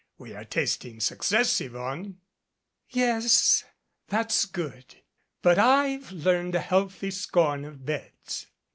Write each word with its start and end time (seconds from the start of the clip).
We 0.17 0.33
are 0.33 0.45
tasting 0.45 0.99
success, 0.99 1.61
Yvonne." 1.61 2.17
"Yes 2.89 3.63
and 4.09 4.25
it's 4.25 4.45
good 4.47 4.95
but 5.43 5.59
I've 5.59 6.11
learned 6.11 6.55
a 6.55 6.59
healthy 6.59 7.11
scorn 7.11 7.65
of 7.65 7.85
beds. 7.85 8.47